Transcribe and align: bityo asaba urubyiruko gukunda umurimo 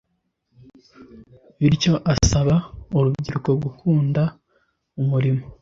bityo 1.59 1.93
asaba 2.13 2.55
urubyiruko 2.97 3.49
gukunda 3.63 4.21
umurimo 5.01 5.43